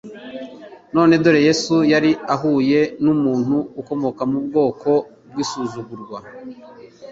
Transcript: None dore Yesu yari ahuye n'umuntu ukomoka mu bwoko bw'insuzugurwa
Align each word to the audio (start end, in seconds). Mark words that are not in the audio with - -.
None 0.95 1.13
dore 1.23 1.39
Yesu 1.47 1.75
yari 1.91 2.11
ahuye 2.33 2.79
n'umuntu 3.03 3.55
ukomoka 3.81 4.21
mu 4.31 4.39
bwoko 4.47 4.89
bw'insuzugurwa 5.29 6.19